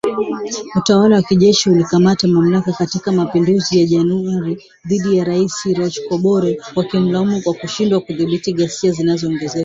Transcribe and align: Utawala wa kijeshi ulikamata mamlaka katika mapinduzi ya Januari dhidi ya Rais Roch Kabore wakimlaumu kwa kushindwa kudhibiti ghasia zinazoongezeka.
Utawala 0.75 1.15
wa 1.15 1.21
kijeshi 1.21 1.69
ulikamata 1.69 2.27
mamlaka 2.27 2.73
katika 2.73 3.11
mapinduzi 3.11 3.79
ya 3.79 3.85
Januari 3.85 4.63
dhidi 4.85 5.17
ya 5.17 5.23
Rais 5.23 5.53
Roch 5.77 5.97
Kabore 6.09 6.57
wakimlaumu 6.75 7.41
kwa 7.41 7.53
kushindwa 7.53 7.99
kudhibiti 8.01 8.53
ghasia 8.53 8.91
zinazoongezeka. 8.91 9.59